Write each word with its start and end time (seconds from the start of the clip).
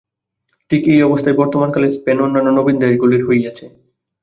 ঠিক 0.71 0.81
এই 0.87 0.99
অবস্থাই 1.03 1.35
বর্তমান 1.41 1.69
কালের 1.71 1.95
স্পেন 1.97 2.17
ও 2.19 2.25
অন্যান্য 2.25 2.49
নবীন 2.57 2.75
দেশগুলির 2.79 3.25
হইয়াছে। 3.27 3.65